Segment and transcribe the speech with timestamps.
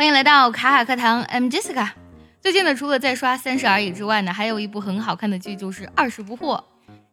[0.00, 1.90] 欢迎来到卡卡课堂，I'm Jessica。
[2.40, 6.56] 最近呢，除了在刷《三十而已》之外呢，还有一部很好看的剧，就是《二十不惑》。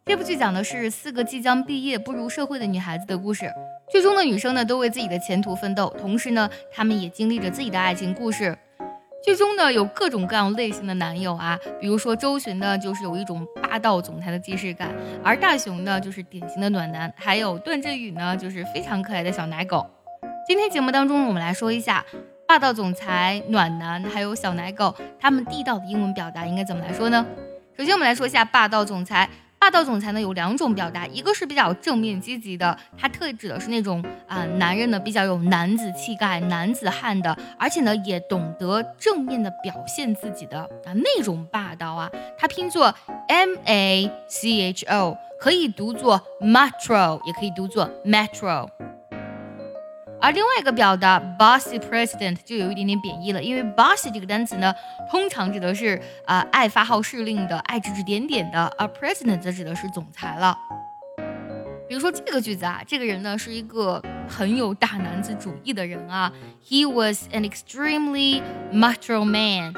[0.06, 3.52] 这部剧讲的是四个即将毕业步入社会的女孩子的故事。
[3.92, 8.58] 剧中的女生呢，都为自己的前途奋斗，同时呢，她们也经历着自己的爱情故事。
[9.22, 14.88] 剧中呢，有各种各样类型的男友啊，比如说周寻呢，就是有一种霸道总裁的既视感；
[15.22, 19.86] 而大雄呢，就是典型的暖男；还有段振宇呢，就是非常可爱的小奶狗。
[20.48, 22.06] 今天节目当中，我们来说一下。
[22.48, 27.24] 霸道总裁、暖男，还有小奶狗，他们地道的英文表达应该怎么来说呢？
[27.78, 29.30] 首先，我们来说一下霸道总裁。
[29.60, 42.10] 霸道总裁呢有两种表达，一个是比较正面积极的，它特指的是那种啊男人呢比较有男子气概、男子汉的，而且呢也懂得正面的表现自己的啊那种霸道啊。
[42.38, 42.96] 它拼作
[43.28, 48.70] M A C H O，可以读作 Metro，也可以读作 Metro。
[50.20, 54.74] 而另外一个表达 bossy president 就有一点点贬义了，因为 bossy 这个单词呢，
[55.12, 60.58] 通常指的是啊爱发号施令的，爱指指点点的，而 president 则指的是总裁了。
[61.88, 66.34] 比如说这个句子啊，这个人呢是一个很有大男子主义的人啊
[66.68, 68.42] ，He was an extremely
[68.74, 69.74] macho man。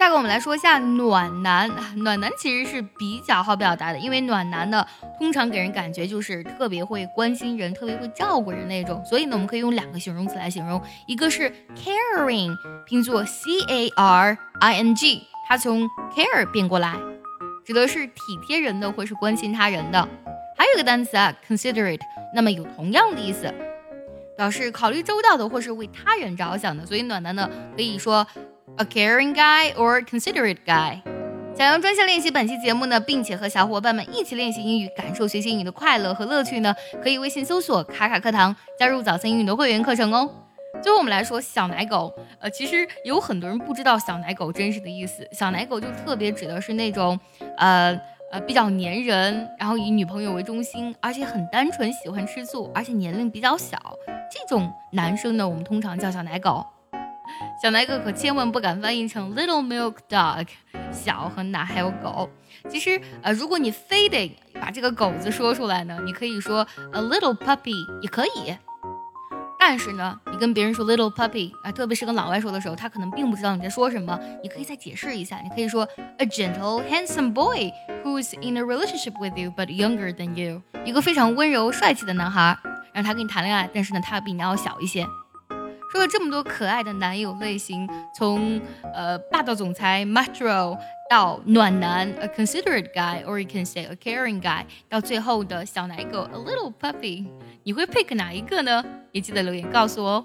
[0.00, 4.82] 下个我们来说一下暖男，暖男其实是比较好表达的，因为暖男呢
[5.18, 12.50] 通常给人感觉就是特别会关心人，特别会照顾人那种，所以呢我们可以用两个形容词来形容，一个是 caring，
[12.86, 16.96] 拼作 c a r i n g，它从 care 变过来，
[17.66, 18.14] 指的是体
[18.46, 20.08] 贴人的或是关心他人的。
[20.56, 22.00] 还有一个单词啊 considerate，
[22.34, 23.52] 那么有同样的意思，
[24.38, 28.26] 表示考虑周到的或是为他人着想的，所以暖男呢可以说。
[28.78, 31.00] A caring guy or considerate guy。
[31.54, 40.30] 想要专项练习本期节目呢，并且和小伙伴们一起练习英语，感受学习英语的快乐和乐趣呢，可以微信搜索“卡卡课堂”，加入早餐英语的会员课程哦。
[40.82, 45.28] 最后我们来说小奶狗，呃，其实有很多人不知道小奶狗真实的意思。
[45.32, 47.18] 小奶狗就特别指的是那种，
[47.58, 48.00] 呃
[48.32, 53.76] 呃，比较粘人，然后以女朋友为中心，而且很单纯，喜欢吃醋，而且年龄比较小，
[54.30, 56.64] 这种男生呢，我们通常叫小奶狗。
[57.62, 60.46] 小奶狗可千万不敢翻译成 little milk dog，
[60.90, 62.28] 小和奶还有狗。
[62.68, 68.56] 其实，呃，如果你非得把这个狗子说出来呢，你可以说 a little puppy 也可以。
[69.58, 74.18] 但是呢，你跟别人说 little puppy 啊，特别是跟老外说的时候，他可能并不知道你在说什么。
[74.42, 75.86] 你可以再解释一下，你可以说
[76.16, 77.70] a gentle handsome boy
[78.02, 82.56] who is in a relationship with you but younger than you，一个非常温柔帅气的男孩，
[82.94, 85.06] 让他跟你谈恋爱，但是呢，他比你要小一些。
[85.90, 88.60] 说了这么多可爱的男友类型，从
[88.94, 90.78] 呃霸道总裁 m a t r o
[91.10, 97.26] 到暖男 a considerate guy，or you can say a caring guy，到最后的小奶狗 a little puppy，
[97.64, 98.84] 你会 pick 哪一个呢？
[99.10, 100.24] 也记得留言告诉我哦。